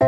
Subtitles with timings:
[0.00, 0.06] 弟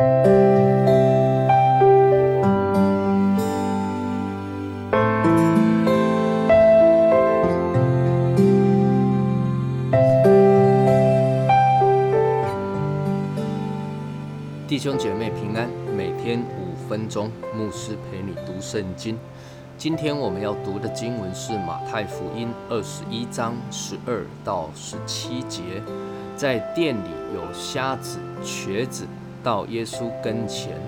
[14.79, 19.19] 兄姐妹平安，每天五分钟，牧师陪你读圣经。
[19.77, 25.83] 今天我们要读的经文是马太福音二十一章十二到十七节。
[26.35, 29.07] 在店里有瞎子、瘸子
[29.43, 30.79] 到耶稣跟前，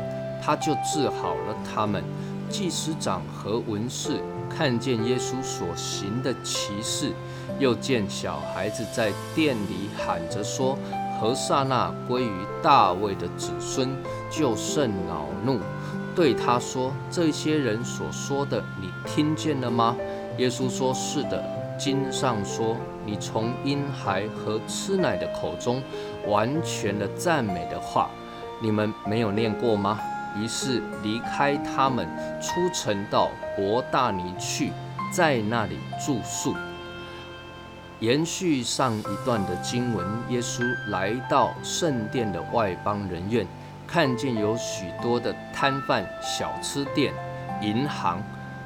[0.43, 2.03] 他就治好了他们。
[2.51, 7.13] 祭司长和文士看见耶稣所行的奇事，
[7.59, 10.79] 又见小孩子在店里喊着说。
[11.21, 13.97] 何萨那归于大卫的子孙，
[14.31, 15.61] 就甚恼怒，
[16.15, 19.97] 对他说：“这些人所说的，你听见了吗？”
[20.39, 21.43] 耶稣说：“是的。
[21.79, 25.83] 经上说，你从婴孩和吃奶的口中
[26.27, 28.11] 完全的赞美的话，
[28.61, 29.99] 你们没有念过吗？”
[30.37, 32.09] 于是离开他们，
[32.41, 34.73] 出城到伯大尼去，
[35.13, 36.57] 在那里住宿。
[38.01, 43.47] 延续上一段的经文，耶稣来到圣殿的外邦人院，
[43.87, 47.15] 看见有许多的摊贩、小吃店、
[47.63, 48.21] 银行，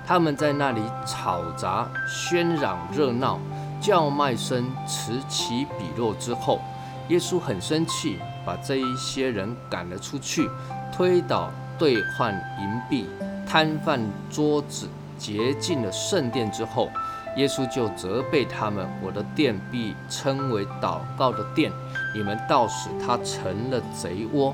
[0.06, 3.38] 他们在那里吵杂、喧嚷、热闹，
[3.78, 6.14] 叫卖声此起彼落。
[6.14, 6.60] 之后，
[7.08, 10.48] 耶稣很生气，把这一些人赶了出去，
[10.92, 13.06] 推倒兑换银币、
[13.46, 14.00] 摊贩
[14.30, 16.90] 桌子，洁净了圣殿之后。
[17.36, 21.70] 耶稣就责备他们：“我的殿必称为祷告的殿，
[22.12, 24.52] 你们倒使它成了贼窝。”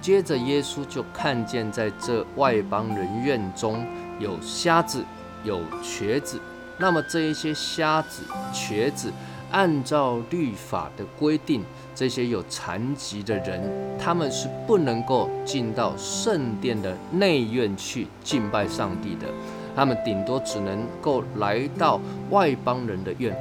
[0.00, 3.86] 接着，耶稣就看见在这外邦人院中
[4.18, 5.04] 有瞎子、
[5.44, 6.40] 有瘸子。
[6.76, 9.12] 那么，这一些瞎子、瘸子，
[9.54, 11.62] 按照律法的规定，
[11.94, 13.62] 这些有残疾的人，
[13.96, 19.28] 他们是不能够进到圣殿的内院去敬拜上帝的。
[19.76, 23.32] 他们顶多只能够来到外邦人的院，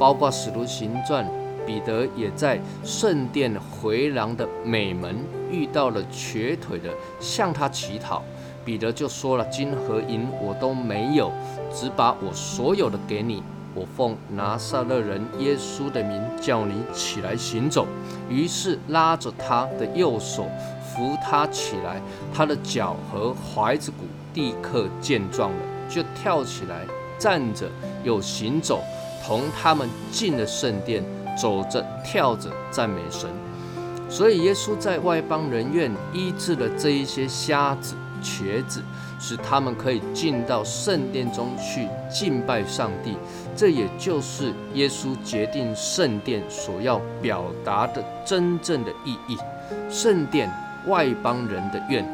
[0.00, 1.24] 包括使徒行传，
[1.64, 5.14] 彼得也在圣殿回廊的美门
[5.48, 8.20] 遇到了瘸腿的，向他乞讨。
[8.64, 11.30] 彼得就说了：“金和银我都没有，
[11.72, 13.44] 只把我所有的给你。
[13.74, 17.86] 我奉拿撒勒人耶稣的名叫你起来行走。”
[18.28, 20.46] 于是拉着他的右手
[20.82, 22.00] 扶他起来，
[22.34, 25.56] 他的脚和踝子骨立刻健壮了。
[25.88, 26.86] 就跳起来，
[27.18, 27.68] 站着
[28.02, 28.82] 又行走，
[29.26, 31.04] 同他们进了圣殿，
[31.36, 33.28] 走着跳着赞美神。
[34.08, 38.82] 所以耶稣在外邦人院医治了这一些瞎子、瘸子，
[39.22, 43.16] 使他们可以进到圣殿中去敬拜上帝。
[43.56, 49.38] 这也就是耶稣决定圣殿所要表达的真正的意义。
[49.88, 50.50] 圣殿，
[50.88, 52.04] 外邦人的愿，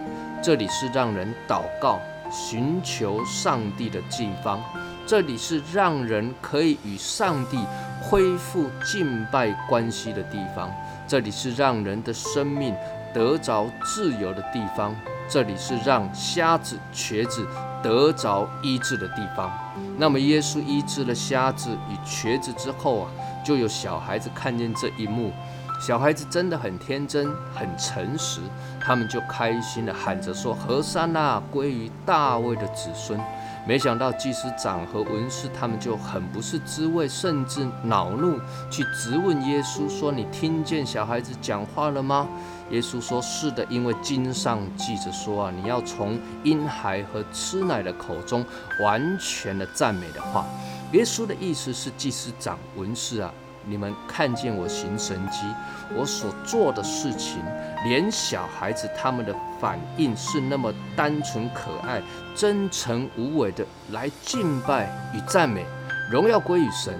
[0.42, 1.98] 这里是让人祷告。
[2.30, 4.62] 寻求上帝的地方，
[5.06, 7.56] 这里是让人可以与上帝
[8.02, 10.70] 恢复敬拜关系的地方，
[11.06, 12.74] 这里是让人的生命
[13.12, 14.94] 得着自由的地方，
[15.28, 17.46] 这里是让瞎子、瘸子
[17.82, 19.50] 得着医治的地方。
[19.96, 23.10] 那么，耶稣医治了瞎子与瘸子之后啊，
[23.44, 25.32] 就有小孩子看见这一幕。
[25.80, 28.40] 小孩子真的很天真，很诚实，
[28.80, 33.20] 他们就开心的喊着说：“何山那归于大卫的子孙。”
[33.66, 38.38] 没想到祭司长和文士他们就很不是滋味，甚至恼怒，
[38.70, 42.26] 去质问耶稣说：“你听见小孩子讲话了吗？”
[42.70, 48.44] 耶稣说：“是的，因为经上记着说啊，你要从婴孩和吃奶的口中
[48.82, 50.46] 完全的赞美的话。”
[50.92, 53.32] 耶稣的意思是祭司长、文士啊。
[53.64, 55.46] 你们看见我行神迹，
[55.94, 57.42] 我所做的事情，
[57.84, 62.00] 连小孩子他们的反应是那么单纯可爱、
[62.34, 65.64] 真诚无伪的来敬拜与赞美，
[66.10, 66.98] 荣耀归于神。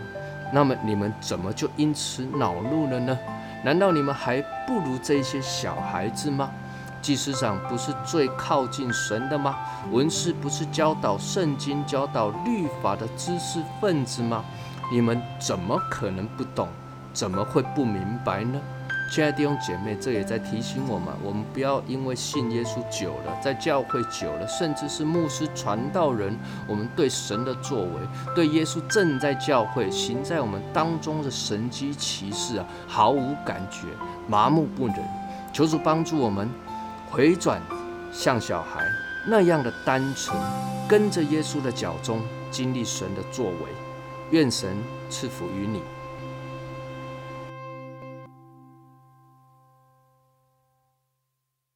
[0.53, 3.19] 那么你们怎么就因此恼怒了呢？
[3.65, 6.51] 难道你们还不如这些小孩子吗？
[7.01, 9.57] 祭司长不是最靠近神的吗？
[9.91, 14.45] 文士不是教导圣经、教导律法的知识分子吗？
[14.91, 16.69] 你们怎么可能不懂？
[17.13, 18.61] 怎么会不明白呢？
[19.11, 27.91] 亲爱的弟兄姐妹，这也在提醒我们：我们不要因为信耶稣久了，在教会久了，甚至是牧师传道人，我们对神的作为，
[28.35, 33.87] 对耶稣正在教会行在我们当中的神机骑士啊，毫无感觉，
[34.29, 34.97] 麻木不仁。
[35.55, 36.49] 求主帮助我们
[37.11, 37.61] 回转，
[38.13, 38.85] 像小孩
[39.27, 40.39] 那样的单纯，
[40.87, 42.21] 跟着耶稣的脚中，
[42.51, 43.88] 经历神的作为。
[44.31, 44.77] 愿神
[45.09, 45.98] 赐福于你。